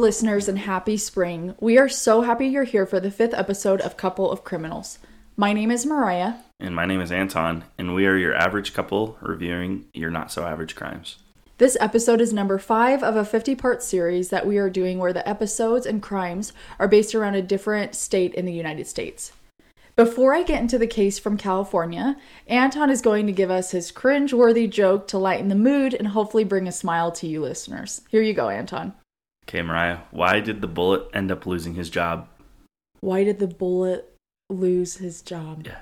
[0.00, 1.54] Listeners, and happy spring.
[1.60, 4.98] We are so happy you're here for the fifth episode of Couple of Criminals.
[5.36, 6.36] My name is Mariah.
[6.58, 10.44] And my name is Anton, and we are your average couple reviewing your not so
[10.46, 11.18] average crimes.
[11.58, 15.12] This episode is number five of a 50 part series that we are doing where
[15.12, 19.32] the episodes and crimes are based around a different state in the United States.
[19.96, 23.92] Before I get into the case from California, Anton is going to give us his
[23.92, 28.00] cringe worthy joke to lighten the mood and hopefully bring a smile to you listeners.
[28.08, 28.94] Here you go, Anton.
[29.46, 32.28] Okay, Mariah, why did the bullet end up losing his job?
[33.00, 34.14] Why did the bullet
[34.48, 35.66] lose his job?
[35.66, 35.80] Yeah.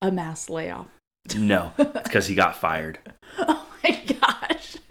[0.00, 0.86] A mass layoff.
[1.36, 2.98] No, it's because he got fired.
[3.38, 4.76] Oh my gosh.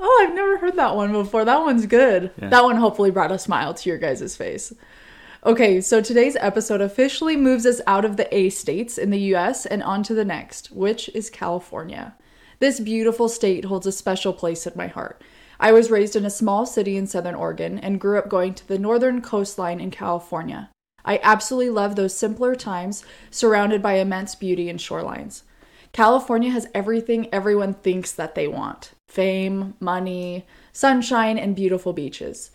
[0.00, 1.44] oh, I've never heard that one before.
[1.44, 2.30] That one's good.
[2.40, 2.48] Yeah.
[2.48, 4.72] That one hopefully brought a smile to your guys' face.
[5.44, 9.64] Okay, so today's episode officially moves us out of the A states in the US
[9.64, 12.14] and onto the next, which is California.
[12.60, 15.22] This beautiful state holds a special place in my heart.
[15.58, 18.68] I was raised in a small city in Southern Oregon and grew up going to
[18.68, 20.68] the northern coastline in California.
[21.02, 25.42] I absolutely love those simpler times surrounded by immense beauty and shorelines.
[25.92, 32.50] California has everything everyone thinks that they want fame, money, sunshine, and beautiful beaches.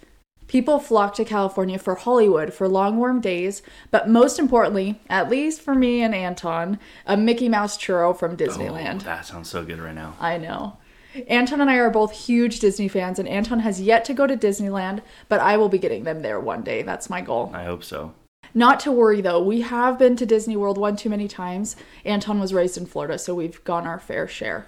[0.48, 5.62] People flock to California for Hollywood for long warm days, but most importantly, at least
[5.62, 9.02] for me and Anton, a Mickey Mouse churro from Disneyland.
[9.02, 10.16] Oh, that sounds so good right now.
[10.20, 10.78] I know.
[11.28, 14.38] Anton and I are both huge Disney fans, and Anton has yet to go to
[14.38, 16.82] Disneyland, but I will be getting them there one day.
[16.82, 17.52] That's my goal.
[17.54, 18.14] I hope so.
[18.54, 21.76] Not to worry though, we have been to Disney World one too many times.
[22.06, 24.68] Anton was raised in Florida, so we've gone our fair share.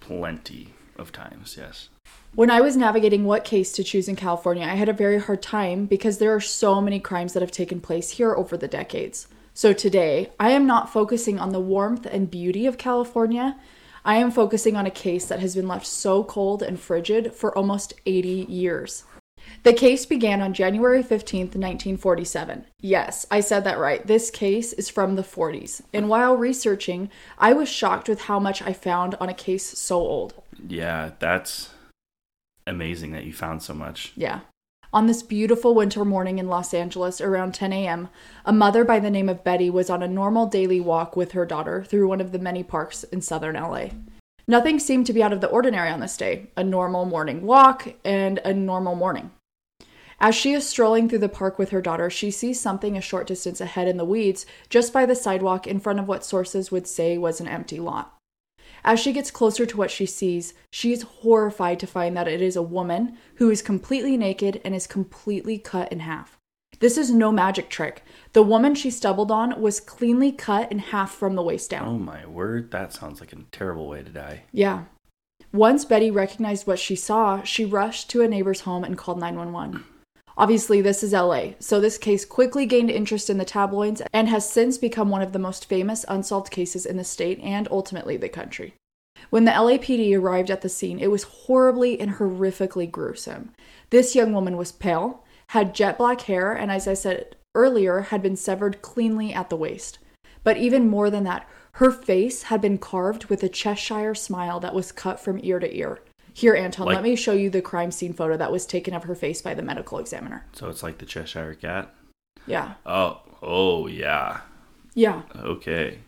[0.00, 1.88] Plenty of times, yes.
[2.34, 5.42] When I was navigating what case to choose in California, I had a very hard
[5.42, 9.28] time because there are so many crimes that have taken place here over the decades.
[9.52, 13.58] So today, I am not focusing on the warmth and beauty of California.
[14.02, 17.54] I am focusing on a case that has been left so cold and frigid for
[17.54, 19.04] almost 80 years.
[19.62, 22.64] The case began on January 15th, 1947.
[22.80, 24.06] Yes, I said that right.
[24.06, 25.82] This case is from the 40s.
[25.92, 29.98] And while researching, I was shocked with how much I found on a case so
[29.98, 30.32] old.
[30.66, 31.68] Yeah, that's
[32.66, 34.12] amazing that you found so much.
[34.16, 34.40] Yeah.
[34.94, 38.08] On this beautiful winter morning in Los Angeles around 10 a.m.,
[38.44, 41.46] a mother by the name of Betty was on a normal daily walk with her
[41.46, 43.86] daughter through one of the many parks in southern LA.
[44.46, 47.94] Nothing seemed to be out of the ordinary on this day a normal morning walk
[48.04, 49.30] and a normal morning.
[50.20, 53.26] As she is strolling through the park with her daughter, she sees something a short
[53.26, 56.86] distance ahead in the weeds, just by the sidewalk in front of what sources would
[56.86, 58.16] say was an empty lot.
[58.84, 62.42] As she gets closer to what she sees, she is horrified to find that it
[62.42, 66.38] is a woman who is completely naked and is completely cut in half.
[66.80, 68.02] This is no magic trick.
[68.32, 71.86] The woman she stumbled on was cleanly cut in half from the waist down.
[71.86, 74.44] Oh my word, that sounds like a terrible way to die.
[74.50, 74.84] Yeah.
[75.52, 79.84] Once Betty recognized what she saw, she rushed to a neighbor's home and called 911.
[80.36, 84.48] Obviously, this is LA, so this case quickly gained interest in the tabloids and has
[84.48, 88.28] since become one of the most famous unsolved cases in the state and ultimately the
[88.28, 88.74] country.
[89.30, 93.52] When the LAPD arrived at the scene, it was horribly and horrifically gruesome.
[93.90, 98.22] This young woman was pale, had jet black hair, and as I said earlier, had
[98.22, 99.98] been severed cleanly at the waist.
[100.44, 104.74] But even more than that, her face had been carved with a Cheshire smile that
[104.74, 106.00] was cut from ear to ear.
[106.34, 109.04] Here, Anton, Like- let me show you the crime scene photo that was taken of
[109.04, 110.46] her face by the medical examiner.
[110.52, 111.94] So it's like the Cheshire Cat?
[112.46, 112.74] Yeah.
[112.86, 114.40] Oh, oh yeah.
[114.94, 115.22] Yeah.
[115.36, 115.98] Okay.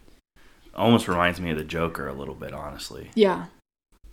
[0.74, 3.10] Almost reminds me of the Joker a little bit, honestly.
[3.14, 3.46] Yeah.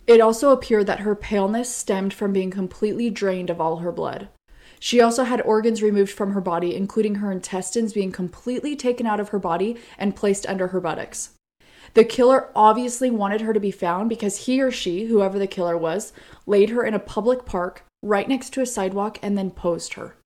[0.06, 4.28] It also appeared that her paleness stemmed from being completely drained of all her blood.
[4.78, 9.20] She also had organs removed from her body, including her intestines being completely taken out
[9.20, 11.30] of her body and placed under her buttocks.
[11.94, 15.76] The killer obviously wanted her to be found because he or she, whoever the killer
[15.76, 16.12] was,
[16.46, 20.16] laid her in a public park right next to a sidewalk and then posed her.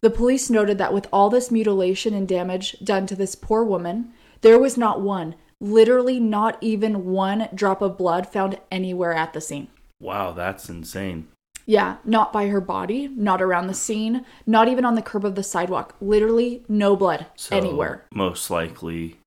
[0.00, 4.12] The police noted that with all this mutilation and damage done to this poor woman,
[4.42, 9.40] there was not one, literally not even one drop of blood found anywhere at the
[9.40, 9.66] scene.
[10.00, 11.26] Wow, that's insane.
[11.66, 15.34] Yeah, not by her body, not around the scene, not even on the curb of
[15.34, 15.96] the sidewalk.
[16.00, 18.06] Literally no blood So anywhere.
[18.14, 19.18] Most likely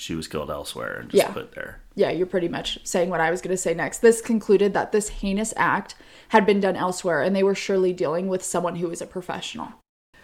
[0.00, 1.32] she was killed elsewhere and just Yeah.
[1.32, 1.80] put there.
[1.94, 3.98] Yeah, you're pretty much saying what I was going to say next.
[3.98, 5.94] This concluded that this heinous act
[6.28, 9.74] had been done elsewhere and they were surely dealing with someone who was a professional.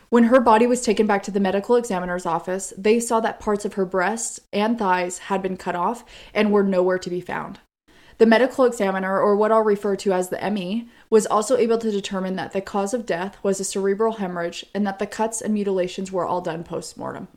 [0.08, 3.64] When her body was taken back to the medical examiner's office, they saw that parts
[3.64, 7.58] of her breasts and thighs had been cut off and were nowhere to be found.
[8.18, 11.90] The medical examiner, or what I'll refer to as the ME, was also able to
[11.90, 15.52] determine that the cause of death was a cerebral hemorrhage and that the cuts and
[15.52, 17.28] mutilations were all done post mortem.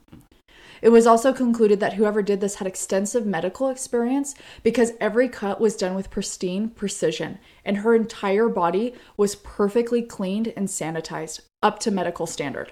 [0.81, 5.59] It was also concluded that whoever did this had extensive medical experience because every cut
[5.59, 11.79] was done with pristine precision and her entire body was perfectly cleaned and sanitized up
[11.79, 12.71] to medical standard.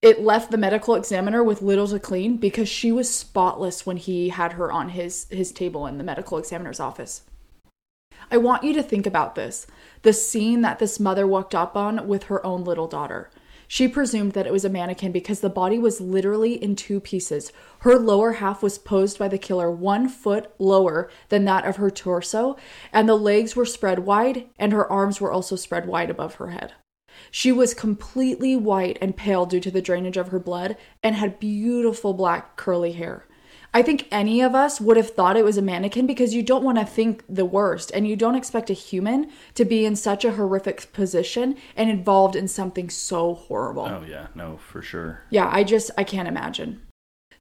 [0.00, 4.28] It left the medical examiner with little to clean because she was spotless when he
[4.28, 7.22] had her on his, his table in the medical examiner's office.
[8.30, 9.66] I want you to think about this
[10.02, 13.30] the scene that this mother walked up on with her own little daughter.
[13.70, 17.52] She presumed that it was a mannequin because the body was literally in two pieces.
[17.80, 21.90] Her lower half was posed by the killer one foot lower than that of her
[21.90, 22.56] torso,
[22.94, 26.48] and the legs were spread wide, and her arms were also spread wide above her
[26.48, 26.72] head.
[27.30, 31.38] She was completely white and pale due to the drainage of her blood and had
[31.38, 33.26] beautiful black curly hair.
[33.74, 36.64] I think any of us would have thought it was a mannequin because you don't
[36.64, 40.24] want to think the worst and you don't expect a human to be in such
[40.24, 43.84] a horrific position and involved in something so horrible.
[43.84, 44.28] Oh, yeah.
[44.34, 45.22] No, for sure.
[45.30, 46.80] Yeah, I just, I can't imagine.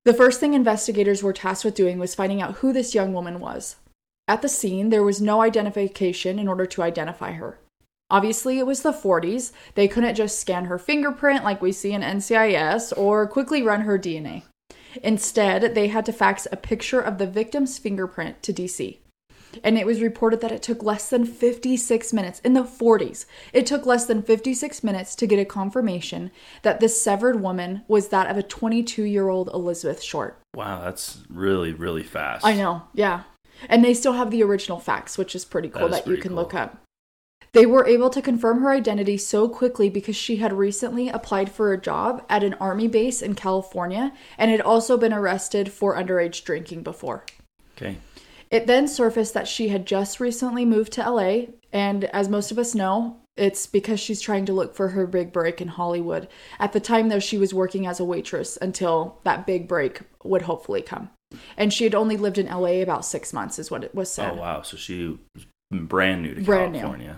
[0.04, 3.40] The first thing investigators were tasked with doing was finding out who this young woman
[3.40, 3.78] was.
[4.28, 7.60] At the scene, there was no identification in order to identify her.
[8.10, 9.52] Obviously, it was the 40s.
[9.76, 13.98] They couldn't just scan her fingerprint like we see in NCIS or quickly run her
[13.98, 14.44] DNA.
[15.04, 18.98] Instead, they had to fax a picture of the victim's fingerprint to DC.
[19.64, 23.26] And it was reported that it took less than 56 minutes in the 40s.
[23.54, 28.10] It took less than 56 minutes to get a confirmation that this severed woman was
[28.10, 30.40] that of a 22 year old Elizabeth Short.
[30.56, 32.46] Wow, that's really, really fast.
[32.46, 33.24] I know, yeah.
[33.70, 36.34] And they still have the original fax, which is pretty cool That that, you can
[36.34, 36.44] cool.
[36.44, 36.78] look up.
[37.54, 41.72] They were able to confirm her identity so quickly because she had recently applied for
[41.74, 46.44] a job at an army base in California and had also been arrested for underage
[46.44, 47.24] drinking before.
[47.76, 47.98] Okay.
[48.50, 52.58] It then surfaced that she had just recently moved to LA, and as most of
[52.58, 56.28] us know, it's because she's trying to look for her big break in Hollywood.
[56.60, 60.44] At the time, though, she was working as a waitress until that big break would
[60.44, 61.10] hopefully come.
[61.58, 64.32] And she had only lived in LA about six months, is what it was said.
[64.32, 64.62] Oh, wow.
[64.62, 67.16] So she was brand new to Brand new.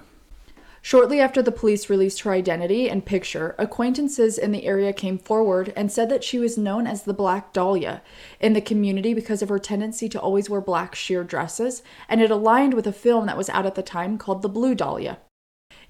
[0.81, 5.73] Shortly after the police released her identity and picture, acquaintances in the area came forward
[5.75, 8.01] and said that she was known as the Black Dahlia
[8.39, 12.31] in the community because of her tendency to always wear black sheer dresses, and it
[12.31, 15.19] aligned with a film that was out at the time called The Blue Dahlia.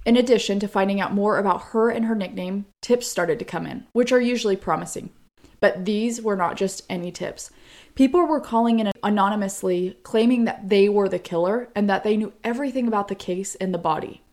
[0.06, 3.68] In addition to finding out more about her and her nickname, tips started to come
[3.68, 5.12] in, which are usually promising.
[5.60, 7.52] But these were not just any tips.
[7.96, 12.34] People were calling in anonymously, claiming that they were the killer and that they knew
[12.44, 14.24] everything about the case and the body.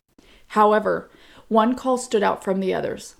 [0.49, 1.09] However,
[1.47, 3.15] one call stood out from the others.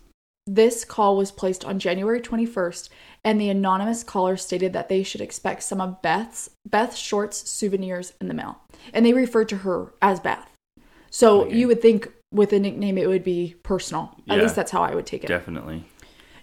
[0.46, 2.90] This call was placed on January 21st,
[3.24, 8.14] and the anonymous caller stated that they should expect some of Beth's Beth Short's souvenirs
[8.22, 8.60] in the mail,
[8.94, 10.50] and they referred to her as Beth.
[11.10, 11.56] So Okay.
[11.56, 14.16] you would think with a nickname it would be personal.
[14.30, 15.28] At least that's how I would take it.
[15.28, 15.84] Definitely.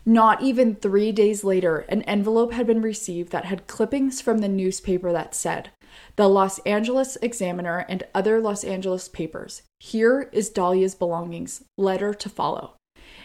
[0.07, 4.49] Not even three days later, an envelope had been received that had clippings from the
[4.49, 5.71] newspaper that said,
[6.17, 9.63] The Los Angeles Examiner and other Los Angeles papers.
[9.81, 11.65] Here is Dahlia's belongings.
[11.79, 12.75] Letter to follow.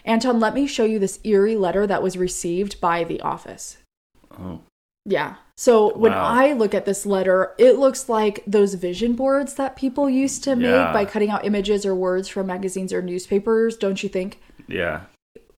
[0.04, 3.76] Anton, let me show you this eerie letter that was received by the office.
[4.38, 4.60] Oh,
[5.04, 5.36] Yeah.
[5.56, 6.24] So when Wow.
[6.24, 10.56] I look at this letter, it looks like those vision boards that people used to
[10.56, 14.40] make by cutting out images or words from magazines or newspapers, don't you think?
[14.68, 15.00] yeah.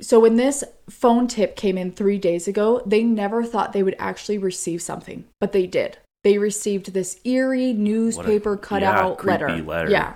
[0.02, 3.96] So when this phone tip came in three days ago, they never thought they would
[3.98, 5.98] actually receive something, but they did.
[6.24, 9.62] They received this eerie newspaper cutout creepy letter.
[9.62, 9.90] letter.
[9.90, 10.14] Yeah.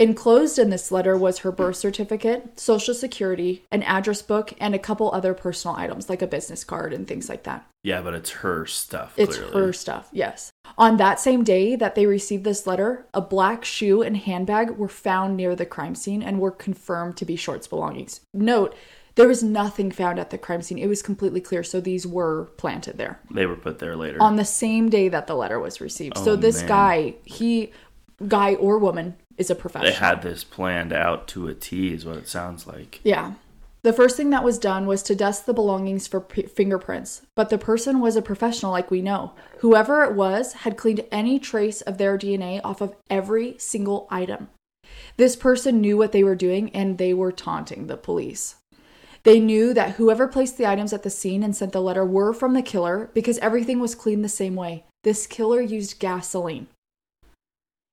[0.00, 4.78] Enclosed in this letter was her birth certificate, social security, an address book, and a
[4.78, 7.66] couple other personal items like a business card and things like that.
[7.82, 9.14] Yeah, but it's her stuff.
[9.16, 9.52] It's clearly.
[9.66, 10.52] her stuff, yes.
[10.76, 14.88] On that same day that they received this letter, a black shoe and handbag were
[14.88, 18.20] found near the crime scene and were confirmed to be Short's belongings.
[18.32, 18.76] Note,
[19.16, 20.78] there was nothing found at the crime scene.
[20.78, 24.22] It was completely clear, so these were planted there They were put there later.
[24.22, 26.16] on the same day that the letter was received.
[26.18, 26.68] so Oh, this man.
[26.68, 27.72] guy, he,
[28.28, 29.92] guy or woman, is a professional.
[29.92, 33.00] they had this planned out to a T, is what it sounds like.
[33.04, 33.34] Yeah.
[33.82, 37.48] The first thing that was done was to dust the belongings for p- fingerprints, but
[37.48, 39.34] the person was a professional, like we know.
[39.60, 44.48] Whoever it was had cleaned any trace of their DNA off of every single item.
[45.16, 48.56] This person knew what they were doing and they were taunting the police.
[49.22, 52.32] They knew that whoever placed the items at the scene and sent the letter were
[52.32, 54.84] from the killer because everything was cleaned the same way.
[55.04, 56.66] This killer used gasoline.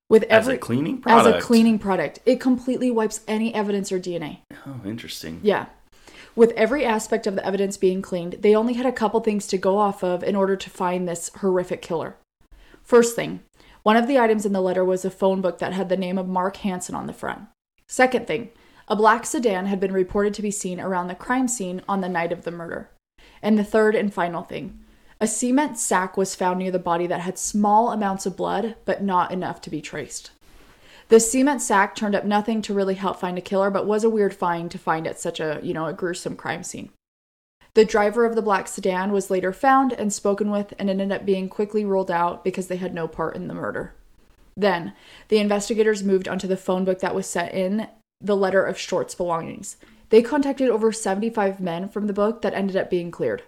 [0.08, 1.26] With As every a cleaning product.
[1.26, 4.38] as a cleaning product, it completely wipes any evidence or DNA.
[4.66, 5.40] Oh, interesting.
[5.42, 5.66] Yeah.
[6.36, 9.58] With every aspect of the evidence being cleaned, they only had a couple things to
[9.58, 12.16] go off of in order to find this horrific killer.
[12.84, 13.40] First thing,
[13.82, 16.18] one of the items in the letter was a phone book that had the name
[16.18, 17.42] of Mark Hansen on the front.
[17.88, 18.50] Second thing,
[18.88, 22.08] a black sedan had been reported to be seen around the crime scene on the
[22.08, 22.90] night of the murder.
[23.42, 24.78] And the third and final thing,
[25.18, 29.02] A cement sack was found near the body that had small amounts of blood, but
[29.02, 30.30] not enough to be traced.
[31.08, 34.10] The cement sack turned up nothing to really help find a killer, but was a
[34.10, 36.90] weird find to find at such a, you know, a gruesome crime scene.
[37.72, 41.24] The driver of the black sedan was later found and spoken with and ended up
[41.24, 43.94] being quickly ruled out because they had no part in the murder.
[44.56, 44.94] Then,
[45.28, 47.88] the investigators moved onto the phone book that was set in
[48.20, 49.76] the letter of Short's belongings.
[50.08, 53.42] They contacted over 75 men from the book that ended up being cleared.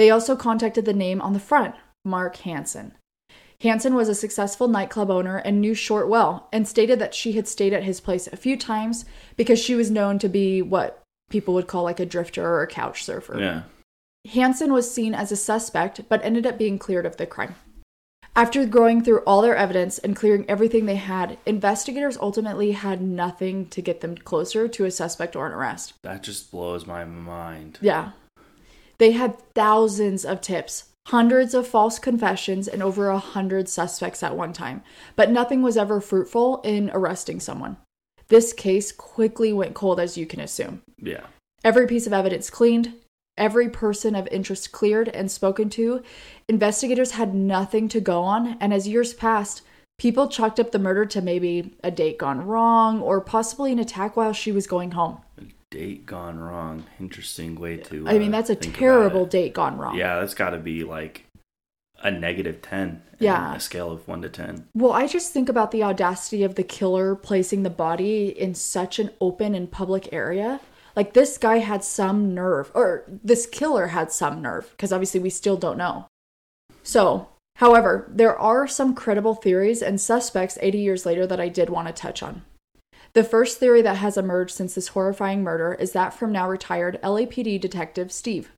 [0.00, 1.74] They also contacted the name on the front,
[2.06, 2.94] Mark Hansen.
[3.60, 7.46] Hansen was a successful nightclub owner and knew Short well and stated that she had
[7.46, 9.04] stayed at his place a few times
[9.36, 12.66] because she was known to be what people would call like a drifter or a
[12.66, 13.38] couch surfer.
[13.38, 13.62] Yeah.
[14.32, 17.56] Hansen was seen as a suspect but ended up being cleared of the crime.
[18.34, 23.66] After going through all their evidence and clearing everything they had, investigators ultimately had nothing
[23.66, 25.92] to get them closer to a suspect or an arrest.
[26.04, 27.78] That just blows my mind.
[27.82, 28.12] Yeah.
[29.00, 34.36] They had thousands of tips, hundreds of false confessions, and over a hundred suspects at
[34.36, 34.82] one time,
[35.16, 37.78] but nothing was ever fruitful in arresting someone.
[38.28, 40.82] This case quickly went cold, as you can assume.
[40.98, 41.22] Yeah.
[41.64, 42.92] Every piece of evidence cleaned,
[43.38, 46.02] every person of interest cleared and spoken to.
[46.46, 49.62] Investigators had nothing to go on, and as years passed,
[49.98, 54.14] people chalked up the murder to maybe a date gone wrong or possibly an attack
[54.14, 55.22] while she was going home.
[55.70, 56.84] Date gone wrong.
[56.98, 58.08] Interesting way to.
[58.08, 59.96] I mean, uh, that's a terrible date gone wrong.
[59.96, 61.24] Yeah, that's got to be like
[62.02, 62.88] a negative 10.
[62.88, 63.54] in Yeah.
[63.54, 64.66] A scale of 1 to 10.
[64.74, 68.98] Well, I just think about the audacity of the killer placing the body in such
[68.98, 70.60] an open and public area.
[70.96, 75.30] Like, this guy had some nerve, or this killer had some nerve, because obviously we
[75.30, 76.06] still don't know.
[76.82, 81.70] So, however, there are some credible theories and suspects 80 years later that I did
[81.70, 82.42] want to touch on.
[83.12, 87.00] The first theory that has emerged since this horrifying murder is that from now retired
[87.02, 88.50] LAPD detective Steve.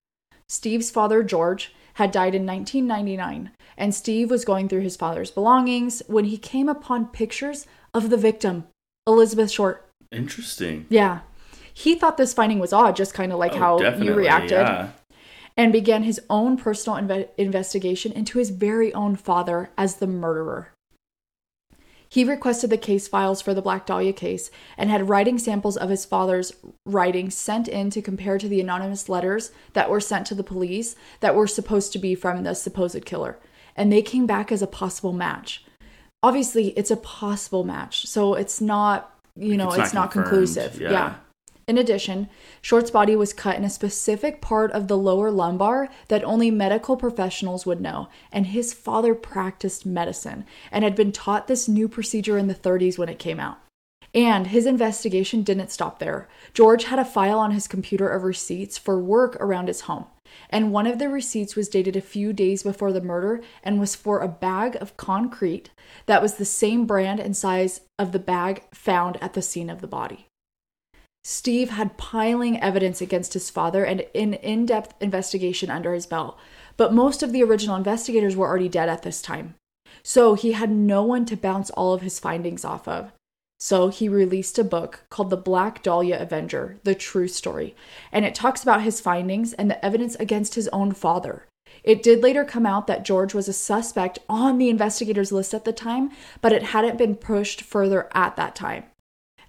[0.48, 6.02] Steve's father, George, had died in 1999, and Steve was going through his father's belongings
[6.06, 8.64] when he came upon pictures of the victim,
[9.06, 9.88] Elizabeth Short.
[10.10, 10.86] Interesting.
[10.90, 11.20] Yeah.
[11.72, 14.88] He thought this finding was odd, just kind of like Oh, how you reacted, Yeah.
[15.56, 20.68] and began his own personal inve- investigation into his very own father as the murderer.
[22.12, 25.88] He requested the case files for the Black Dahlia case and had writing samples of
[25.88, 26.52] his father's
[26.84, 30.94] writing sent in to compare to the anonymous letters that were sent to the police
[31.20, 33.38] that were supposed to be from the supposed killer.
[33.74, 35.64] And they came back as a possible match.
[36.22, 40.78] Obviously, it's a possible match, so it's not, you know, It's it's, not not, conclusive.
[40.78, 40.90] yeah.
[40.90, 41.14] yeah.
[41.72, 42.28] In addition,
[42.60, 46.98] Short's body was cut in a specific part of the lower lumbar that only medical
[46.98, 52.36] professionals would know, and his father practiced medicine and had been taught this new procedure
[52.36, 53.56] in the 30s when it came out.
[54.12, 56.28] And his investigation didn't stop there.
[56.52, 60.04] George had a file on his computer of receipts for work around his home.
[60.50, 63.94] And one of the receipts was dated a few days before the murder and was
[63.94, 65.70] for a bag of concrete
[66.04, 69.80] that was the same brand and size of the bag found at the scene of
[69.80, 70.28] the body.
[71.24, 76.36] Steve had piling evidence against his father and an in depth investigation under his belt,
[76.76, 79.54] but most of the original investigators were already dead at this time.
[80.02, 83.12] So he had no one to bounce all of his findings off of.
[83.60, 87.76] So he released a book called The Black Dahlia Avenger The True Story,
[88.10, 91.46] and it talks about his findings and the evidence against his own father.
[91.84, 95.64] It did later come out that George was a suspect on the investigators list at
[95.64, 96.10] the time,
[96.40, 98.84] but it hadn't been pushed further at that time.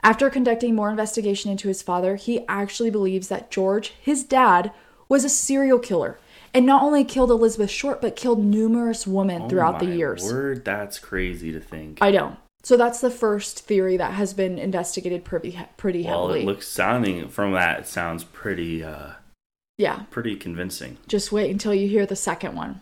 [0.04, 4.72] After conducting more investigation into his father, he actually believes that George, his dad,
[5.08, 6.20] was a serial killer
[6.54, 10.24] and not only killed Elizabeth Short, but killed numerous women throughout oh the years.
[10.24, 12.00] Word, that's crazy to think.
[12.02, 12.38] I know.
[12.64, 16.44] So that's the first theory that has been investigated pretty pretty well, heavily.
[16.44, 19.14] it looks sounding from that it sounds pretty uh
[19.78, 20.98] yeah, pretty convincing.
[21.08, 22.82] just wait until you hear the second one.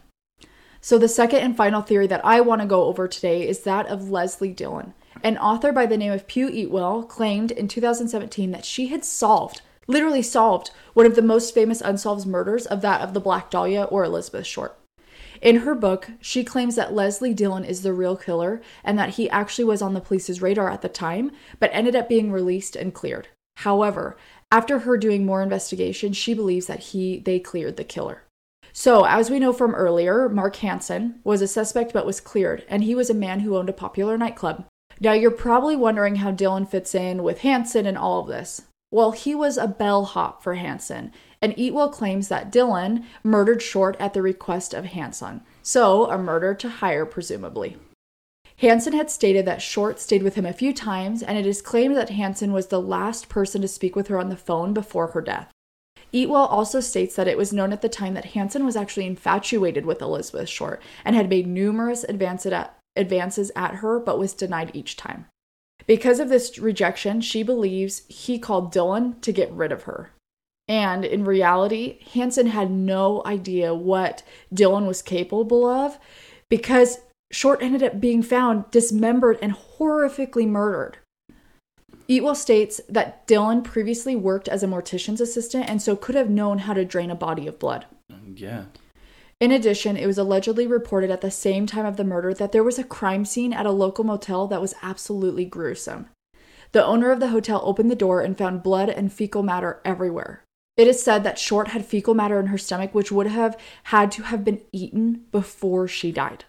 [0.81, 3.87] So the second and final theory that I want to go over today is that
[3.87, 4.93] of Leslie Dillon.
[5.23, 9.61] An author by the name of Piu Eatwell claimed in 2017 that she had solved,
[9.87, 13.83] literally solved, one of the most famous unsolved murders of that of the Black Dahlia
[13.83, 14.77] or Elizabeth Short.
[15.39, 19.29] In her book, she claims that Leslie Dillon is the real killer and that he
[19.29, 22.93] actually was on the police's radar at the time, but ended up being released and
[22.93, 23.27] cleared.
[23.57, 24.17] However,
[24.51, 28.23] after her doing more investigation, she believes that he they cleared the killer.
[28.73, 32.83] So, as we know from earlier, Mark Hansen was a suspect but was cleared, and
[32.83, 34.65] he was a man who owned a popular nightclub.
[35.01, 38.61] Now, you're probably wondering how Dillon fits in with Hansen and all of this.
[38.91, 44.13] Well, he was a bellhop for Hansen, and Eatwell claims that Dillon murdered Short at
[44.13, 47.77] the request of Hansen, So, a murder to hire, presumably.
[48.57, 51.97] Hansen had stated that Short stayed with him a few times, and it is claimed
[51.97, 55.21] that Hansen was the last person to speak with her on the phone before her
[55.21, 55.49] death.
[56.13, 59.85] Eatwell also states that it was known at the time that Hansen was actually infatuated
[59.85, 64.71] with Elizabeth Short and had made numerous advances at, advances at her, but was denied
[64.73, 65.25] each time.
[65.87, 70.11] Because of this rejection, she believes he called Dillon to get rid of her.
[70.67, 75.99] And in reality, Hansen had no idea what Dillon was capable of
[76.49, 76.99] because
[77.31, 80.97] Short ended up being found dismembered and horrifically murdered.
[82.09, 86.59] Eatwell states that Dillon previously worked as a mortician's assistant and so could have known
[86.59, 87.85] how to drain a body of blood.
[88.35, 88.65] Yeah.
[89.41, 92.63] In addition, it was allegedly reported at the same time of the murder that there
[92.63, 96.09] was a crime scene at a local motel that was absolutely gruesome.
[96.73, 100.43] The owner of the hotel opened the door and found blood and fecal matter everywhere.
[100.77, 104.11] It is said that Short had fecal matter in her stomach, which would have had
[104.11, 106.45] to have been eaten before she died.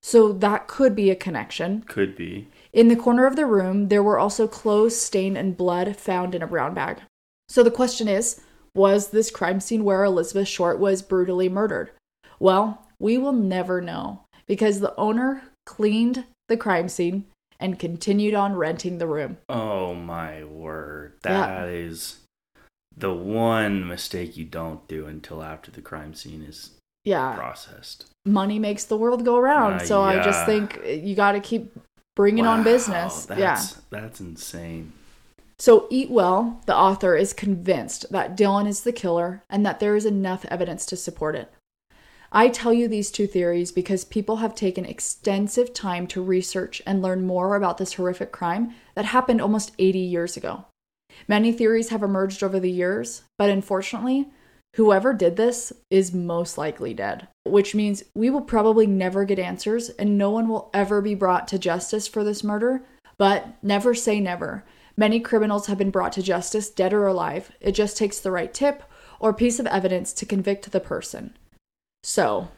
[0.00, 1.82] So that could be a connection.
[1.82, 2.46] Could be.
[2.72, 6.42] In the corner of the room, there were also clothes stained and blood found in
[6.42, 7.00] a brown bag.
[7.48, 8.40] So the question is
[8.72, 11.90] was this crime scene where Elizabeth Short was brutally murdered?
[12.40, 17.26] Well, we will never know because the owner cleaned the crime scene
[17.60, 19.36] and continued on renting the room.
[19.48, 21.12] Oh my word.
[21.24, 21.46] Yeah.
[21.46, 22.20] That is
[22.96, 26.70] the one mistake you don't do until after the crime scene is
[27.04, 28.06] Yeah, processed.
[28.26, 29.82] money makes the world go round.
[29.82, 31.72] Uh, so I just think you got to keep
[32.16, 33.26] bringing on business.
[33.26, 33.62] That's, yeah.
[33.90, 34.92] That's insane.
[35.58, 40.06] So Eatwell, the author, is convinced that Dillon is the killer and that there is
[40.06, 41.52] enough evidence to support it.
[42.32, 47.02] I tell you these two theories because people have taken extensive time to research and
[47.02, 50.66] learn more about this horrific crime that happened almost 80 years ago.
[51.26, 54.28] Many theories have emerged over the years, but unfortunately,
[54.76, 59.88] whoever did this is most likely dead, which means we will probably never get answers
[59.90, 62.84] and no one will ever be brought to justice for this murder.
[63.18, 64.64] But never say never.
[64.96, 67.50] Many criminals have been brought to justice, dead or alive.
[67.60, 68.84] It just takes the right tip
[69.18, 71.36] or piece of evidence to convict the person.
[72.02, 72.48] So,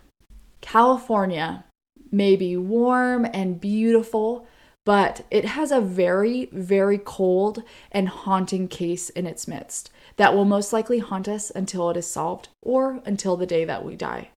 [0.60, 1.64] California
[2.10, 4.46] may be warm and beautiful,
[4.84, 10.44] but it has a very, very cold and haunting case in its midst that will
[10.44, 14.30] most likely haunt us until it is solved or until the day that we die.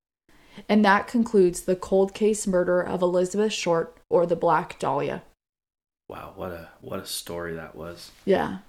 [0.70, 5.24] And that concludes the cold case murder of Elizabeth Short or the Black Dahlia.
[6.08, 8.12] Wow, what a what a story that was.
[8.26, 8.60] Yeah.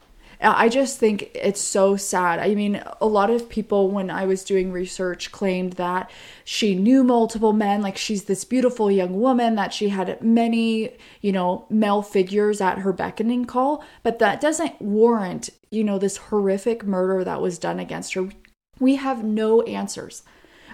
[0.41, 2.39] I just think it's so sad.
[2.39, 6.11] I mean, a lot of people, when I was doing research, claimed that
[6.45, 7.81] she knew multiple men.
[7.81, 12.79] Like, she's this beautiful young woman, that she had many, you know, male figures at
[12.79, 13.83] her beckoning call.
[14.03, 18.29] But that doesn't warrant, you know, this horrific murder that was done against her.
[18.79, 20.23] We have no answers.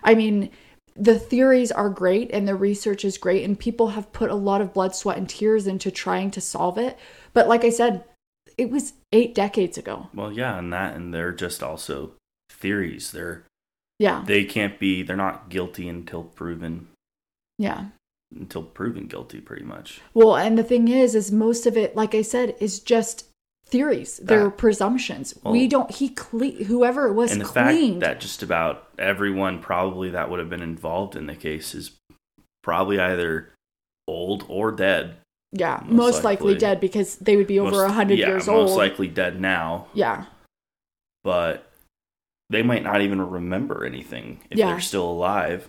[0.02, 0.50] I mean,
[0.96, 4.60] the theories are great and the research is great, and people have put a lot
[4.60, 6.98] of blood, sweat, and tears into trying to solve it.
[7.32, 8.04] But like I said,
[8.58, 10.08] it was eight decades ago.
[10.14, 12.12] Well, yeah, and that and they're just also
[12.50, 13.10] theories.
[13.12, 13.44] They're
[13.98, 14.24] Yeah.
[14.26, 16.88] they can't be they're not guilty until proven
[17.58, 17.86] Yeah.
[18.34, 20.00] until proven guilty pretty much.
[20.14, 23.26] Well, and the thing is, is most of it, like I said, is just
[23.66, 24.18] theories.
[24.18, 25.34] They're presumptions.
[25.42, 25.90] Well- we don't.
[25.90, 28.00] He cle- whoever it was and the cleaned.
[28.02, 31.92] fact that just about everyone probably that would have been involved in the case is
[32.62, 33.52] probably either
[34.08, 35.16] old or dead.
[35.52, 36.48] Yeah, most, most likely.
[36.54, 36.58] likely.
[36.60, 38.66] dead because they would be over a Most- hundred yeah, years most old.
[38.68, 40.24] Most likely dead now, yeah.
[41.24, 41.70] but
[42.50, 44.66] they might not even remember anything if Yeah.
[44.70, 45.68] they're still alive.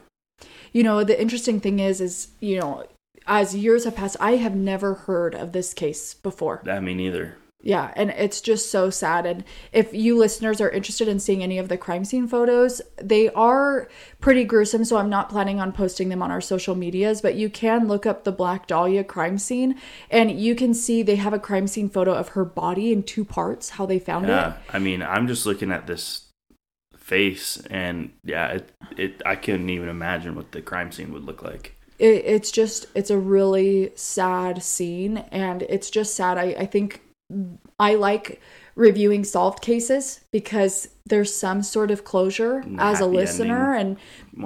[0.72, 2.86] You know, the interesting thing is, is you know,
[3.28, 6.62] as years have passed, I have never heard of this case before.
[6.68, 7.38] I mean, either.
[7.66, 9.26] Yeah, and it's just so sad.
[9.26, 13.30] And if you listeners are interested in seeing any of the crime scene photos, they
[13.30, 13.88] are
[14.20, 14.84] pretty gruesome.
[14.84, 18.06] So I'm not planning on posting them on our social medias, but you can look
[18.06, 19.80] up the Black Dahlia crime scene
[20.12, 23.24] and you can see they have a crime scene photo of her body in two
[23.24, 24.30] parts, how they found it.
[24.30, 24.60] Yeah, it.
[24.74, 26.28] I mean, I'm just looking at this
[26.98, 31.42] face, and yeah, it, it I couldn't even imagine what the crime scene would look
[31.42, 31.78] like.
[31.98, 32.26] it.
[32.26, 35.24] It's just, it's a really sad scene.
[35.32, 36.38] And it's just sad.
[36.38, 37.02] I, I think
[37.80, 38.42] I like
[38.76, 43.98] reviewing solved cases because there's some sort of closure And as a listener and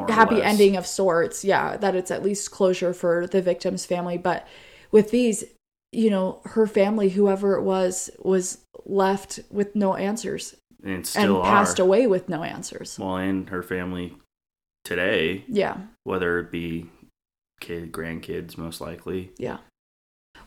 [0.09, 1.45] happy ending of sorts.
[1.45, 4.17] Yeah that it's at least closure for the victim's family.
[4.17, 4.47] But
[4.91, 5.43] with these
[5.91, 11.45] you know her family whoever it was was left with no answers and still and
[11.45, 12.97] passed away with no answers.
[12.99, 14.15] Well, and her family
[14.83, 15.77] today, yeah.
[16.03, 16.89] whether it be
[17.59, 19.31] kid, grandkids, most likely.
[19.37, 19.57] yeah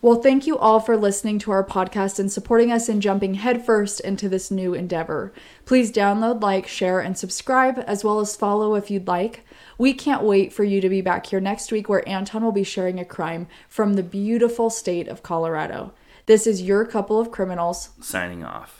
[0.02, 4.00] well thank you all for listening to our podcast and supporting us in jumping headfirst
[4.00, 5.32] into this new endeavor.
[5.64, 9.44] Please download like share and subscribe as well as follow if you'd like.
[9.78, 12.64] We can't wait for you to be back here next week where anton will be
[12.64, 15.92] sharing a crime from the beautiful state of colorado.
[16.26, 17.90] This is your couple of criminals.
[18.00, 18.79] Signing off.